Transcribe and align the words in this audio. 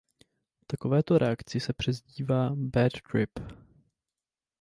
Takovéto 0.67 1.17
reakci 1.17 1.59
se 1.59 1.73
přezdívá 1.73 2.49
"bad 2.55 2.91
trip". 3.11 3.39